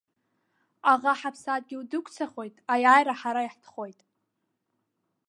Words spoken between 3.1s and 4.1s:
ҳара иаҳтәхоит!